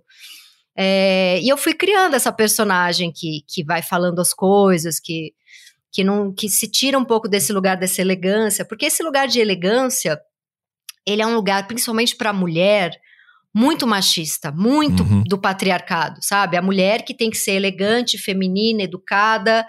[0.78, 5.34] É, e eu fui criando essa personagem que, que vai falando as coisas, que,
[5.92, 9.40] que, não, que se tira um pouco desse lugar dessa elegância, porque esse lugar de
[9.40, 10.20] elegância,
[11.04, 13.00] ele é um lugar, principalmente para a mulher,
[13.54, 15.24] muito machista, muito uhum.
[15.24, 16.58] do patriarcado, sabe?
[16.58, 19.66] A mulher que tem que ser elegante, feminina, educada,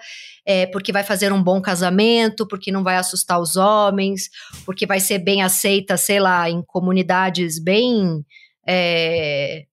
[0.46, 4.30] é, porque vai fazer um bom casamento, porque não vai assustar os homens,
[4.64, 8.24] porque vai ser bem aceita, sei lá, em comunidades bem.
[8.66, 9.64] É,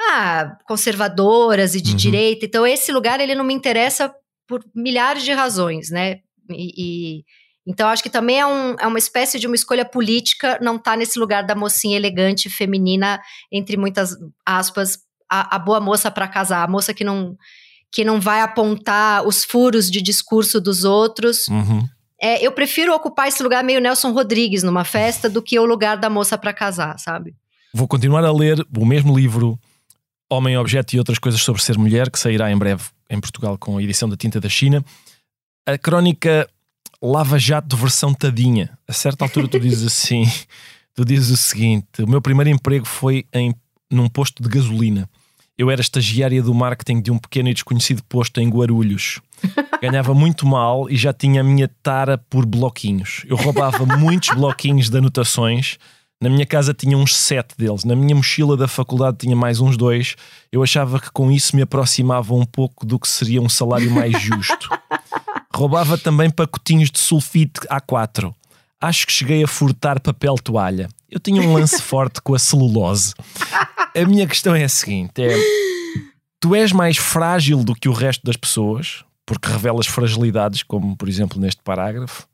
[0.00, 1.96] ah, conservadoras e de uhum.
[1.96, 2.46] direita.
[2.46, 4.10] Então, esse lugar ele não me interessa
[4.48, 6.20] por milhares de razões, né?
[6.50, 7.24] E, e
[7.66, 10.92] então, acho que também é, um, é, uma espécie de uma escolha política não estar
[10.92, 13.20] tá nesse lugar da mocinha elegante, feminina,
[13.52, 14.98] entre muitas aspas,
[15.30, 17.36] a, a boa moça para casar, a moça que não,
[17.92, 21.48] que não vai apontar os furos de discurso dos outros.
[21.48, 21.86] Uhum.
[22.20, 25.96] É, eu prefiro ocupar esse lugar meio Nelson Rodrigues numa festa do que o lugar
[25.96, 27.34] da moça para casar, sabe?
[27.72, 29.58] Vou continuar a ler o mesmo livro,
[30.28, 33.78] Homem, Objeto e Outras Coisas sobre Ser Mulher, que sairá em breve em Portugal com
[33.78, 34.84] a edição da Tinta da China.
[35.66, 36.48] A crónica
[37.02, 38.76] Lava Jato versão tadinha.
[38.86, 40.30] A certa altura tu dizes assim,
[40.94, 43.54] tu dizes o seguinte, o meu primeiro emprego foi em,
[43.90, 45.08] num posto de gasolina.
[45.56, 49.20] Eu era estagiária do marketing de um pequeno e desconhecido posto em Guarulhos.
[49.82, 53.24] Ganhava muito mal e já tinha a minha tara por bloquinhos.
[53.26, 55.78] Eu roubava muitos bloquinhos de anotações.
[56.22, 57.82] Na minha casa tinha uns sete deles.
[57.82, 60.16] Na minha mochila da faculdade tinha mais uns dois.
[60.52, 64.12] Eu achava que com isso me aproximava um pouco do que seria um salário mais
[64.20, 64.68] justo.
[65.54, 68.34] Roubava também pacotinhos de sulfite A4.
[68.78, 70.90] Acho que cheguei a furtar papel toalha.
[71.10, 73.14] Eu tinha um lance forte com a celulose.
[73.96, 75.34] A minha questão é a seguinte: é,
[76.38, 81.08] tu és mais frágil do que o resto das pessoas, porque revelas fragilidades, como por
[81.08, 82.28] exemplo neste parágrafo,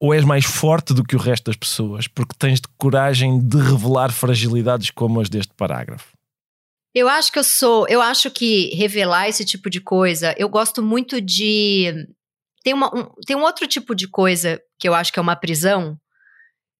[0.00, 3.56] ou és mais forte do que o resto das pessoas, porque tens de coragem de
[3.58, 6.12] revelar fragilidades como as deste parágrafo?
[6.94, 10.82] Eu acho que eu sou, eu acho que revelar esse tipo de coisa, eu gosto
[10.82, 11.92] muito de
[12.62, 15.36] tem, uma, um, tem um outro tipo de coisa que eu acho que é uma
[15.36, 15.96] prisão.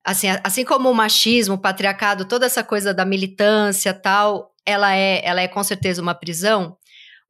[0.05, 5.25] Assim, assim como o machismo, o patriarcado, toda essa coisa da militância tal, ela é,
[5.25, 6.77] ela é com certeza uma prisão.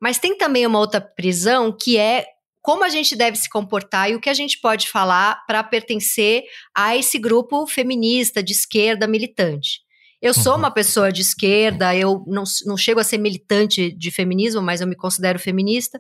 [0.01, 2.27] Mas tem também uma outra prisão que é
[2.69, 6.43] como a gente deve se comportar e o que a gente pode falar para pertencer
[6.77, 9.81] a esse grupo feminista de esquerda militante.
[10.21, 10.59] Eu sou uhum.
[10.59, 14.87] uma pessoa de esquerda, eu não, não chego a ser militante de feminismo, mas eu
[14.87, 15.99] me considero feminista.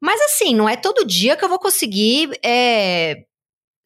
[0.00, 3.16] Mas assim, não é todo dia que eu vou conseguir é,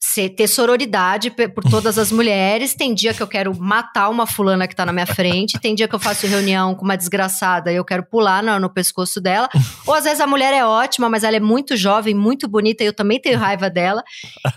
[0.04, 2.74] ser, ter sororidade por todas as mulheres.
[2.74, 5.88] Tem dia que eu quero matar uma fulana que tá na minha frente, tem dia
[5.88, 9.48] que eu faço reunião com uma desgraçada e eu quero pular no, no pescoço dela.
[9.86, 12.86] Ou às vezes a mulher é ótima, mas ela é muito jovem, muito bonita e
[12.86, 14.02] eu também tenho raiva dela.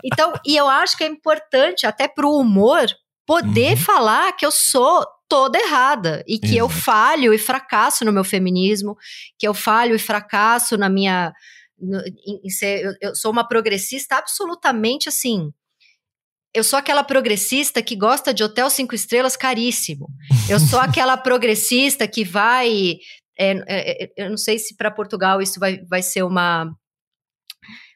[0.04, 2.86] Então, e eu acho que é importante, até pro humor,
[3.26, 3.78] poder uhum.
[3.78, 8.96] falar que eu sou toda errada e que eu falho e fracasso no meu feminismo,
[9.38, 11.34] que eu falho e fracasso na minha.
[11.80, 15.52] No, em, em ser, eu, eu sou uma progressista absolutamente assim.
[16.54, 20.08] Eu sou aquela progressista que gosta de hotel cinco estrelas caríssimo.
[20.50, 22.98] Eu sou aquela progressista que vai.
[23.38, 26.74] É, é, é eu não sei se para Portugal isso vai, vai ser uma,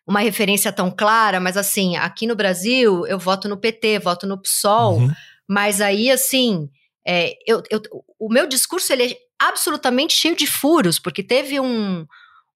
[0.08, 4.40] uma referência tão clara, mas assim, aqui no Brasil eu voto no PT, voto no
[4.40, 5.12] PSOL, uhum.
[5.50, 6.70] mas aí assim,
[7.08, 7.82] é, eu, eu,
[8.20, 12.06] o meu discurso ele é absolutamente cheio de furos, porque teve um,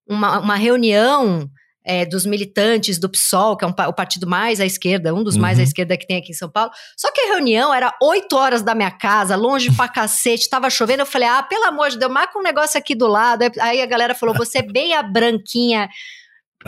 [0.07, 1.49] uma, uma reunião
[1.85, 5.35] é, dos militantes do PSOL, que é um, o partido mais à esquerda, um dos
[5.35, 5.41] uhum.
[5.41, 5.67] mais à uhum.
[5.67, 6.71] esquerda que tem aqui em São Paulo.
[6.97, 11.03] Só que a reunião era 8 horas da minha casa, longe pra cacete, tava chovendo.
[11.03, 13.43] Eu falei, ah, pelo amor de Deus, marca um negócio aqui do lado.
[13.61, 15.87] Aí a galera falou, você é bem a branquinha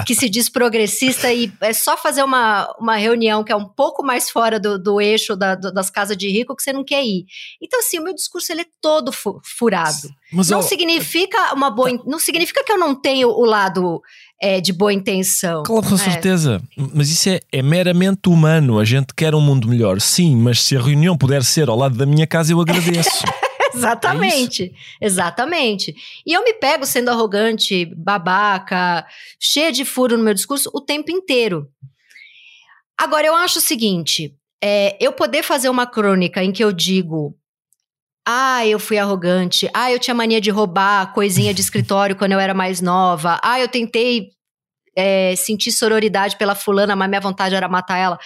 [0.06, 4.04] que se diz progressista e é só fazer uma, uma reunião que é um pouco
[4.04, 7.04] mais fora do, do eixo da, do, das casas de rico que você não quer
[7.04, 7.26] ir.
[7.62, 10.10] Então, assim, o meu discurso ele é todo fu furado.
[10.32, 11.90] Mas, não significa uma boa.
[12.06, 14.02] Não significa que eu não tenho o lado
[14.42, 15.64] é, de boa intenção.
[15.64, 15.98] Claro, com é.
[15.98, 16.62] certeza.
[16.94, 18.80] Mas isso é, é meramente humano.
[18.80, 20.02] A gente quer um mundo melhor.
[20.02, 23.24] Sim, mas se a reunião puder ser ao lado da minha casa, eu agradeço.
[23.78, 25.96] exatamente, é exatamente.
[26.26, 29.06] E eu me pego sendo arrogante, babaca,
[29.40, 31.70] cheia de furo no meu discurso o tempo inteiro.
[32.98, 37.36] Agora, eu acho o seguinte: é, eu poder fazer uma crônica em que eu digo.
[38.30, 39.70] Ah, eu fui arrogante.
[39.74, 43.40] Ah, eu tinha mania de roubar coisinha de escritório quando eu era mais nova.
[43.42, 44.32] Ah, eu tentei
[44.98, 48.20] é, sentir sororidade pela fulana, mas minha vontade era matar ela.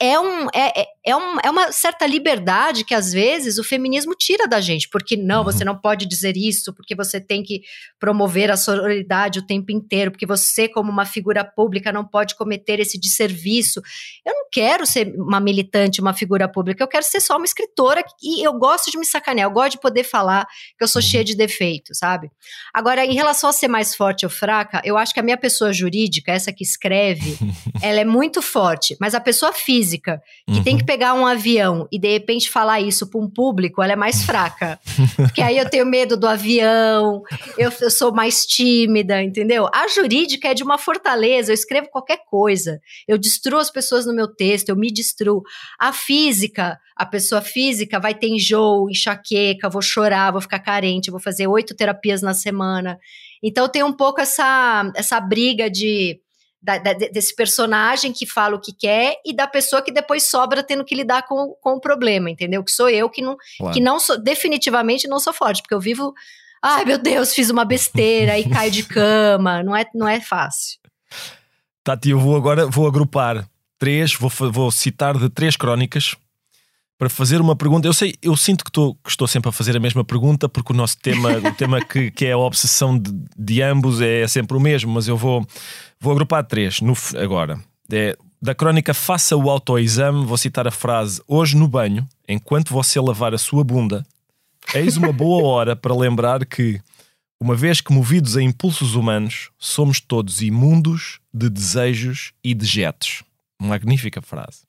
[0.00, 4.14] É, um, é, é, é, um, é uma certa liberdade que às vezes o feminismo
[4.14, 5.44] tira da gente, porque não, uhum.
[5.44, 7.62] você não pode dizer isso, porque você tem que
[8.00, 12.80] promover a sororidade o tempo inteiro, porque você, como uma figura pública, não pode cometer
[12.80, 13.82] esse desserviço.
[14.24, 18.02] Eu não quero ser uma militante, uma figura pública, eu quero ser só uma escritora
[18.22, 20.46] e eu gosto de me sacanear, eu gosto de poder falar
[20.78, 22.30] que eu sou cheia de defeitos, sabe?
[22.72, 25.72] Agora, em relação a ser mais forte ou fraca, eu acho que a minha pessoa
[25.72, 27.36] jurídica, essa que escreve,
[27.82, 30.64] ela é muito forte, mas a pessoa física, que uhum.
[30.64, 33.96] tem que pegar um avião e de repente falar isso para um público, ela é
[33.96, 34.78] mais fraca.
[35.16, 37.20] Porque aí eu tenho medo do avião,
[37.58, 39.68] eu, eu sou mais tímida, entendeu?
[39.74, 44.14] A jurídica é de uma fortaleza, eu escrevo qualquer coisa, eu destruo as pessoas no
[44.14, 45.42] meu texto, eu me destruo.
[45.80, 51.18] A física, a pessoa física vai ter enjoo, enxaqueca, vou chorar, vou ficar carente, vou
[51.18, 53.00] fazer oito terapias na semana.
[53.42, 56.20] Então tem um pouco essa, essa briga de
[56.64, 60.62] da, da, desse personagem que fala o que quer e da pessoa que depois sobra
[60.62, 62.64] tendo que lidar com, com o problema, entendeu?
[62.64, 63.74] Que sou eu que não, claro.
[63.74, 66.14] que não sou, definitivamente não sou forte, porque eu vivo,
[66.62, 70.78] ai meu Deus, fiz uma besteira e caio de cama, não é, não é fácil.
[71.84, 73.46] Tati, eu vou agora, vou agrupar
[73.78, 76.16] três, vou, vou citar de três crónicas
[76.98, 77.86] para fazer uma pergunta.
[77.86, 80.72] Eu sei, eu sinto que estou, que estou sempre a fazer a mesma pergunta, porque
[80.72, 84.56] o nosso tema, o tema que, que é a obsessão de, de, ambos é sempre
[84.56, 85.46] o mesmo, mas eu vou,
[86.00, 87.58] vou agrupar três no, agora.
[87.90, 93.00] É, da crónica Faça o autoexame, vou citar a frase: Hoje no banho, enquanto você
[93.00, 94.04] lavar a sua bunda,
[94.74, 96.80] eis uma boa hora para lembrar que,
[97.40, 103.22] uma vez que movidos a impulsos humanos, somos todos imundos de desejos e dejetos.
[103.60, 104.63] Magnífica frase.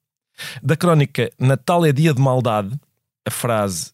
[0.61, 2.77] Da crónica Natal é dia de maldade,
[3.25, 3.91] a frase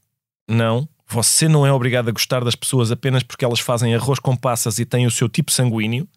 [0.48, 4.34] não, você não é obrigado a gostar das pessoas apenas porque elas fazem arroz com
[4.34, 6.08] passas e têm o seu tipo sanguíneo.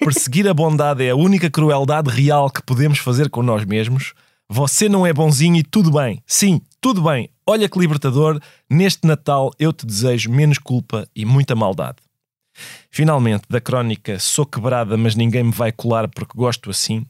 [0.00, 4.12] Perseguir a bondade é a única crueldade real que podemos fazer com nós mesmos.
[4.50, 6.22] Você não é bonzinho e tudo bem.
[6.26, 7.30] Sim, tudo bem.
[7.46, 8.38] Olha que libertador.
[8.68, 11.96] Neste Natal eu te desejo menos culpa e muita maldade.
[12.90, 17.06] Finalmente, da crónica Sou quebrada, mas ninguém me vai colar porque gosto assim.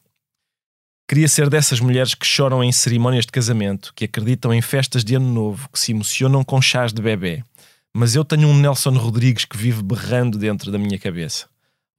[1.13, 5.15] Queria ser dessas mulheres que choram em cerimónias de casamento, que acreditam em festas de
[5.15, 7.45] ano novo, que se emocionam com chás de bebê.
[7.95, 11.51] Mas eu tenho um Nelson Rodrigues que vive berrando dentro da minha cabeça.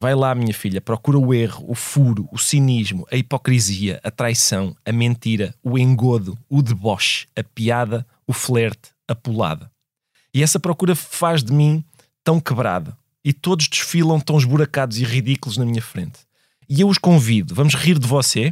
[0.02, 4.76] Vai lá, minha filha, procura o erro, o furo, o cinismo, a hipocrisia, a traição,
[4.84, 9.70] a mentira, o engodo, o deboche, a piada, o flerte, a pulada.
[10.34, 11.86] E essa procura faz de mim
[12.24, 12.98] tão quebrada.
[13.24, 16.22] E todos desfilam tão esburacados e ridículos na minha frente.
[16.68, 18.52] E eu os convido, vamos rir de você?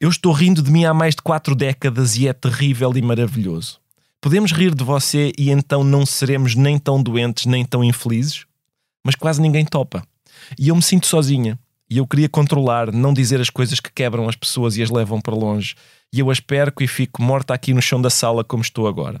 [0.00, 3.80] Eu estou rindo de mim há mais de quatro décadas e é terrível e maravilhoso.
[4.20, 8.46] Podemos rir de você e então não seremos nem tão doentes nem tão infelizes?
[9.04, 10.06] Mas quase ninguém topa.
[10.56, 11.58] E eu me sinto sozinha.
[11.90, 15.20] E eu queria controlar, não dizer as coisas que quebram as pessoas e as levam
[15.20, 15.74] para longe.
[16.12, 19.20] E eu as perco e fico morta aqui no chão da sala como estou agora.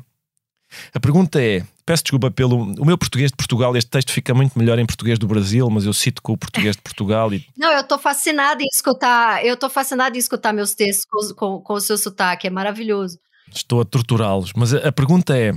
[0.94, 2.74] A pergunta é: peço desculpa pelo.
[2.80, 5.86] O meu português de Portugal, este texto fica muito melhor em português do Brasil, mas
[5.86, 7.46] eu cito com o português de Portugal e.
[7.56, 9.44] Não, eu estou fascinada em escutar.
[9.44, 13.18] Eu estou fascinada em escutar meus textos com, com, com o seu sotaque, é maravilhoso.
[13.54, 15.54] Estou a torturá-los, mas a, a pergunta é: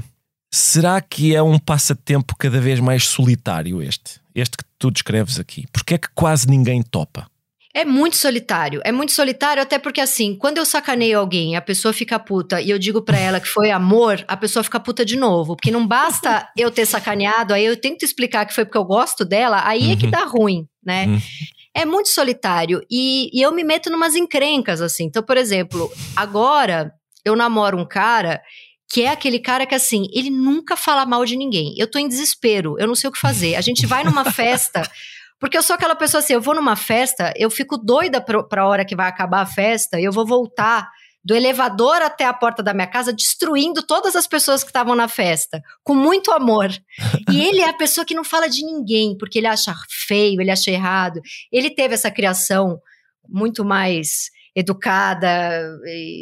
[0.52, 4.21] será que é um passatempo cada vez mais solitário este?
[4.34, 5.65] Este que tu descreves aqui?
[5.71, 7.31] Porque é que quase ninguém topa?
[7.74, 8.82] É muito solitário.
[8.84, 12.70] É muito solitário, até porque, assim, quando eu sacaneio alguém, a pessoa fica puta e
[12.70, 15.56] eu digo para ela que foi amor, a pessoa fica puta de novo.
[15.56, 19.24] Porque não basta eu ter sacaneado, aí eu tento explicar que foi porque eu gosto
[19.24, 19.92] dela, aí uhum.
[19.94, 20.12] é que uhum.
[20.12, 21.06] dá ruim, né?
[21.06, 21.20] Uhum.
[21.74, 22.82] É muito solitário.
[22.92, 25.06] E, e eu me meto numas encrencas, assim.
[25.06, 26.92] Então, por exemplo, agora
[27.24, 28.42] eu namoro um cara
[28.92, 31.74] que é aquele cara que, assim, ele nunca fala mal de ninguém.
[31.78, 33.56] Eu tô em desespero, eu não sei o que fazer.
[33.56, 34.82] A gente vai numa festa.
[35.42, 38.68] Porque eu sou aquela pessoa assim, eu vou numa festa, eu fico doida pro, pra
[38.68, 40.88] hora que vai acabar a festa, e eu vou voltar
[41.24, 45.08] do elevador até a porta da minha casa, destruindo todas as pessoas que estavam na
[45.08, 46.70] festa, com muito amor.
[47.28, 49.74] E ele é a pessoa que não fala de ninguém, porque ele acha
[50.08, 51.20] feio, ele acha errado.
[51.52, 52.80] Ele teve essa criação
[53.28, 55.30] muito mais educada,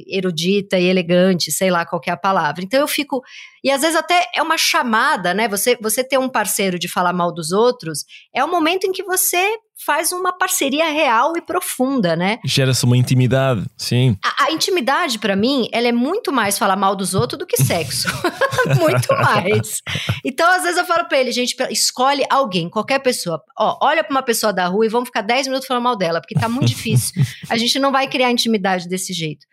[0.08, 2.64] erudita e elegante, sei lá qual é a palavra.
[2.64, 3.22] Então eu fico.
[3.64, 5.48] E às vezes até é uma chamada, né?
[5.48, 9.04] Você, você ter um parceiro de falar mal dos outros é o momento em que
[9.04, 12.40] você faz uma parceria real e profunda, né?
[12.44, 14.18] Gera-se uma intimidade, sim.
[14.24, 17.62] A, a intimidade, para mim, ela é muito mais falar mal dos outros do que
[17.64, 18.08] sexo.
[18.78, 19.82] muito mais.
[20.24, 23.42] Então, às vezes eu falo pra ele, gente, escolhe alguém, qualquer pessoa.
[23.58, 26.20] Ó, olha pra uma pessoa da rua e vamos ficar 10 minutos falando mal dela,
[26.20, 27.24] porque tá muito difícil.
[27.50, 29.46] A gente não vai criar intimidade desse jeito.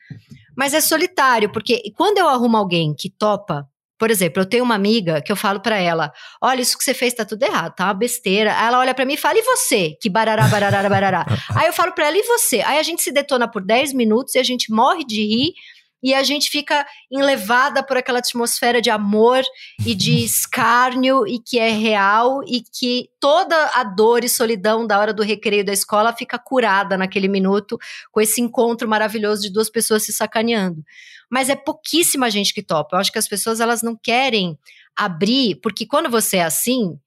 [0.56, 3.68] Mas é solitário, porque quando eu arrumo alguém que topa
[3.98, 6.92] por exemplo, eu tenho uma amiga que eu falo para ela: olha, isso que você
[6.92, 8.54] fez tá tudo errado, tá uma besteira.
[8.56, 9.96] Aí ela olha para mim e fala: e você?
[10.00, 11.26] Que barará, barará, barará.
[11.56, 12.60] Aí eu falo para ela: e você?
[12.60, 15.54] Aí a gente se detona por 10 minutos e a gente morre de rir.
[16.02, 19.42] E a gente fica enlevada por aquela atmosfera de amor
[19.84, 24.98] e de escárnio e que é real e que toda a dor e solidão da
[24.98, 27.78] hora do recreio da escola fica curada naquele minuto
[28.12, 30.84] com esse encontro maravilhoso de duas pessoas se sacaneando.
[31.30, 32.96] Mas é pouquíssima gente que topa.
[32.96, 34.56] Eu acho que as pessoas elas não querem
[34.94, 36.98] abrir, porque quando você é assim,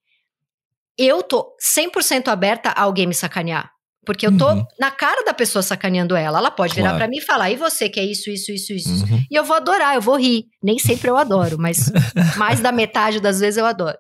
[0.98, 3.72] eu tô 100% aberta a alguém me sacanear.
[4.10, 4.66] Porque eu tô uhum.
[4.80, 6.40] na cara da pessoa sacaneando ela.
[6.40, 9.06] Ela pode virar para mim e falar: e você que é isso, isso, isso, isso.
[9.06, 9.24] Uhum.
[9.30, 10.46] E eu vou adorar, eu vou rir.
[10.64, 11.92] Nem sempre eu adoro, mas
[12.36, 13.96] mais da metade das vezes eu adoro.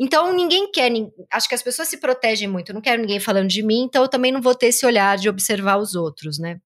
[0.00, 0.90] Então ninguém quer,
[1.30, 4.02] acho que as pessoas se protegem muito, eu não quero ninguém falando de mim, então
[4.02, 6.56] eu também não vou ter esse olhar de observar os outros, né?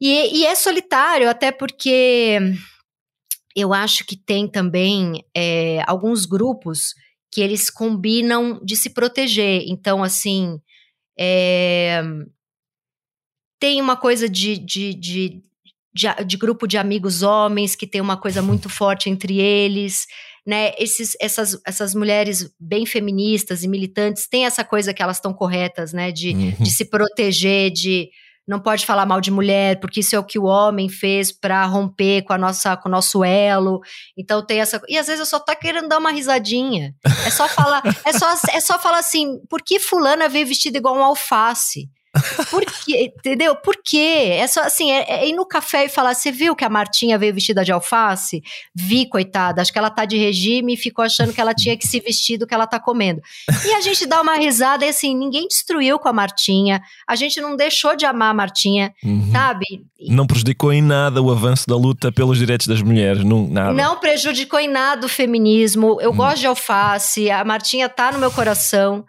[0.00, 2.38] E, e é solitário, até porque
[3.56, 6.94] eu acho que tem também é, alguns grupos
[7.32, 9.64] que eles combinam de se proteger.
[9.66, 10.60] Então, assim,
[11.18, 12.02] é,
[13.58, 15.42] tem uma coisa de, de, de,
[15.94, 20.06] de, de grupo de amigos homens que tem uma coisa muito forte entre eles.
[20.46, 25.34] Né, esses, essas, essas mulheres bem feministas e militantes têm essa coisa que elas estão
[25.34, 26.12] corretas, né?
[26.12, 26.50] De, uhum.
[26.60, 28.10] de se proteger, de
[28.46, 31.64] não pode falar mal de mulher, porque isso é o que o homem fez para
[31.64, 33.80] romper com a nossa com o nosso elo.
[34.16, 36.94] Então tem essa e às vezes eu só tá querendo dar uma risadinha.
[37.26, 40.96] É só falar, é só é só falar assim, por que fulana veio vestida igual
[40.96, 41.88] um alface?
[42.50, 43.12] Por quê?
[43.16, 43.56] Entendeu?
[43.56, 44.38] Por quê?
[44.38, 47.18] É só assim, é, é, ir no café e falar: você viu que a Martinha
[47.18, 48.42] veio vestida de alface?
[48.74, 51.86] Vi, coitada, acho que ela tá de regime e ficou achando que ela tinha que
[51.86, 53.20] se vestir do que ela tá comendo.
[53.64, 57.40] E a gente dá uma risada e assim, ninguém destruiu com a Martinha, a gente
[57.40, 59.30] não deixou de amar a Martinha, uhum.
[59.32, 59.84] sabe?
[60.08, 63.72] Não prejudicou em nada o avanço da luta pelos direitos das mulheres, não, nada.
[63.72, 65.98] Não prejudicou em nada o feminismo.
[66.00, 66.16] Eu uhum.
[66.16, 69.04] gosto de alface, a Martinha tá no meu coração.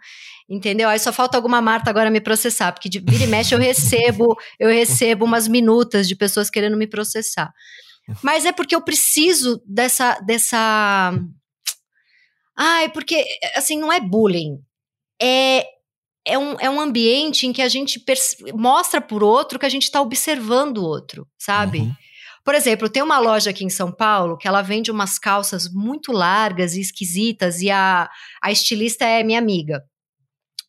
[0.48, 0.88] Entendeu?
[0.88, 4.34] Aí só falta alguma Marta agora me processar, porque de vira e mexe eu recebo,
[4.58, 7.52] eu recebo umas minutas de pessoas querendo me processar.
[8.22, 11.12] Mas é porque eu preciso dessa dessa
[12.82, 13.22] é porque
[13.54, 14.58] assim não é bullying.
[15.20, 15.66] É
[16.26, 18.02] é um, é um ambiente em que a gente
[18.54, 21.78] mostra por outro que a gente está observando o outro, sabe?
[21.78, 21.94] Uhum.
[22.44, 26.12] Por exemplo, tem uma loja aqui em São Paulo que ela vende umas calças muito
[26.12, 28.10] largas e esquisitas e a,
[28.42, 29.82] a estilista é minha amiga.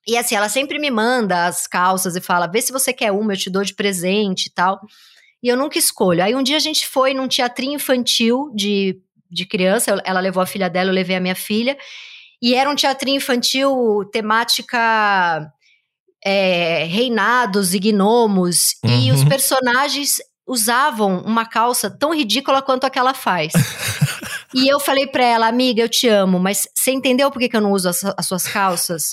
[0.08, 3.34] E assim, ela sempre me manda as calças e fala: vê se você quer uma,
[3.34, 4.80] eu te dou de presente e tal.
[5.42, 6.24] E eu nunca escolho.
[6.24, 10.46] Aí um dia a gente foi num teatrinho infantil de, de criança, ela levou a
[10.46, 11.78] filha dela, eu levei a minha filha.
[12.42, 15.52] E era um teatrinho infantil temática
[16.24, 18.76] é, reinados e gnomos.
[18.84, 19.00] Uhum.
[19.00, 23.54] E os personagens usavam uma calça tão ridícula quanto a que ela faz.
[24.54, 27.56] e eu falei pra ela, amiga, eu te amo, mas você entendeu por que, que
[27.56, 29.12] eu não uso as, as suas calças?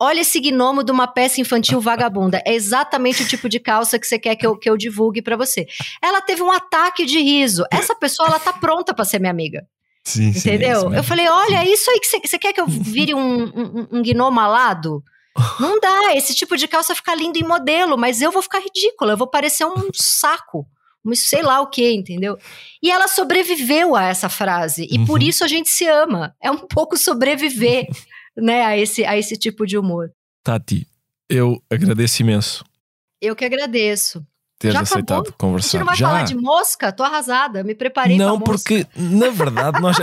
[0.00, 2.40] Olha esse gnomo de uma peça infantil vagabunda.
[2.46, 5.36] É exatamente o tipo de calça que você quer que eu, que eu divulgue para
[5.36, 5.66] você.
[6.00, 7.64] Ela teve um ataque de riso.
[7.72, 9.66] Essa pessoa, ela tá pronta para ser minha amiga.
[10.04, 10.82] Sim, Entendeu?
[10.82, 13.44] Sim, é eu falei, olha, isso aí que você, você quer que eu vire um,
[13.44, 15.02] um, um gnomo alado?
[15.60, 19.12] Não dá, esse tipo de calça fica lindo em modelo, mas eu vou ficar ridícula,
[19.12, 20.66] eu vou parecer um saco,
[21.04, 22.36] um sei lá o que, entendeu?
[22.82, 25.06] E ela sobreviveu a essa frase, e uhum.
[25.06, 26.34] por isso a gente se ama.
[26.42, 27.86] É um pouco sobreviver
[28.40, 30.10] né, a esse, a esse tipo de humor.
[30.42, 30.86] Tati,
[31.28, 32.64] eu agradeço imenso.
[33.20, 34.24] Eu que agradeço.
[34.58, 35.34] Teres Já aceitado acabou?
[35.38, 35.68] conversar.
[35.68, 36.08] A gente não vai Já.
[36.08, 36.90] falar de mosca?
[36.92, 39.96] Tô arrasada, me preparei Não, porque na verdade nós.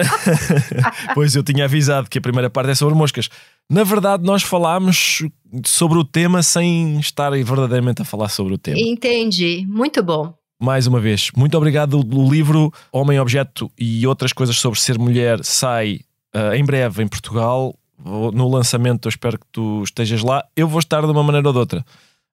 [1.13, 3.29] pois eu tinha avisado que a primeira parte é sobre moscas.
[3.69, 5.23] Na verdade, nós falámos
[5.65, 8.79] sobre o tema sem estar verdadeiramente a falar sobre o tema.
[8.79, 9.65] Entendi.
[9.67, 10.33] Muito bom.
[10.61, 11.99] Mais uma vez, muito obrigado.
[11.99, 15.99] O livro Homem Objeto e outras coisas sobre ser mulher sai
[16.33, 20.43] uh, em breve em Portugal no lançamento eu espero que tu estejas lá.
[20.55, 21.85] Eu vou estar de uma maneira ou de outra.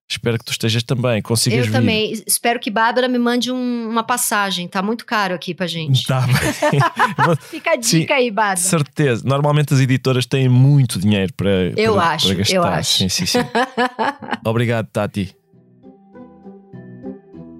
[0.09, 1.71] Espero que tu estejas também, consigas Eu vir.
[1.71, 2.11] também.
[2.27, 4.67] Espero que Bárbara me mande um, uma passagem.
[4.67, 6.05] Tá muito caro aqui pra gente.
[6.05, 6.35] Tá bem.
[7.49, 8.57] Fica a dica Sim, aí, Bárbara.
[8.57, 9.23] Certeza.
[9.25, 12.53] Normalmente as editoras têm muito dinheiro para, eu acho, gastar.
[12.55, 12.97] Eu acho.
[12.97, 13.39] Sim, sim, sim.
[14.45, 15.33] Obrigado, Tati.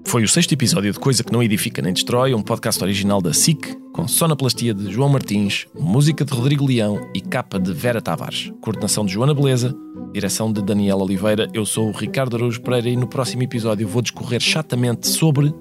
[0.06, 3.32] Foi o sexto episódio de Coisa que Não Edifica Nem Destrói, um podcast original da
[3.32, 8.52] SIC, com sonoplastia de João Martins, música de Rodrigo Leão e capa de Vera Tavares.
[8.60, 9.74] Coordenação de Joana Beleza,
[10.12, 11.48] direção de Daniel Oliveira.
[11.52, 15.52] Eu sou o Ricardo Araújo Pereira e no próximo episódio vou discorrer chatamente sobre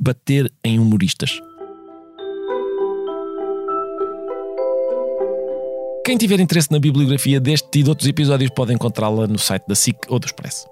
[0.00, 1.40] bater em humoristas.
[6.04, 9.76] Quem tiver interesse na bibliografia deste e de outros episódios pode encontrá-la no site da
[9.76, 10.71] SIC ou do Expresso.